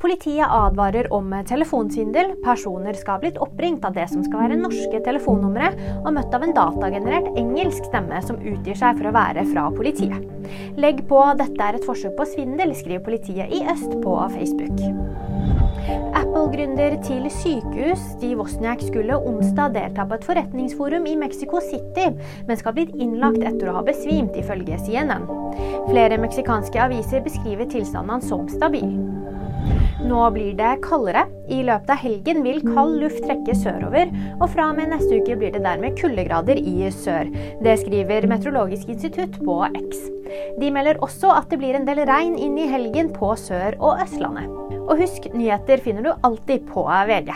[0.00, 2.30] Politiet advarer om telefonsvindel.
[2.44, 6.46] Personer skal ha blitt oppringt av det som skal være norske telefonnumre, og møtt av
[6.46, 10.24] en datagenerert engelsk stemme som utgir seg for å være fra politiet.
[10.80, 14.80] Legg på 'dette er et forsøk på svindel', skriver politiet i Øst på Facebook.
[16.16, 22.08] Apple-gründer til sykehus Steve Wozniak skulle onsdag delta på et forretningsforum i Mexico City,
[22.46, 25.28] men skal ha blitt innlagt etter å ha besvimt, ifølge CNN.
[25.90, 29.19] Flere meksikanske aviser beskriver tilstanden hans som stabil.
[30.00, 31.26] Nå blir det kaldere.
[31.50, 35.36] I løpet av helgen vil kald luft trekke sørover, og fra og med neste uke
[35.38, 37.28] blir det dermed kuldegrader i sør.
[37.64, 40.00] Det skriver Meteorologisk institutt på X.
[40.60, 44.02] De melder også at det blir en del regn inn i helgen på Sør- og
[44.06, 44.48] Østlandet.
[44.80, 47.34] Og husk, nyheter finner du alltid på VG.